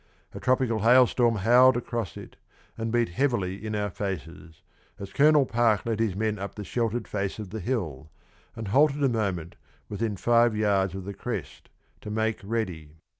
A 0.33 0.39
tropical 0.39 0.79
hailstorm 0.79 1.35
howled 1.35 1.77
across 1.77 2.17
it, 2.17 2.35
and 2.75 2.91
beat 2.91 3.09
heavily 3.09 3.63
in 3.63 3.75
our 3.75 3.91
faces, 3.91 4.63
as 4.97 5.13
Colonel 5.13 5.45
Park 5.45 5.85
led 5.85 5.99
his 5.99 6.15
men 6.15 6.39
up 6.39 6.55
the 6.55 6.63
sheltered 6.63 7.07
face 7.07 7.37
of 7.37 7.51
the 7.51 7.59
hill, 7.59 8.09
and 8.55 8.69
halted 8.69 9.03
a 9.03 9.09
moment 9.09 9.57
within 9.89 10.17
five 10.17 10.57
yards 10.57 10.95
of 10.95 11.05
the 11.05 11.13
crest, 11.13 11.69
to 12.01 12.09
make 12.09 12.39
ready. 12.43 12.95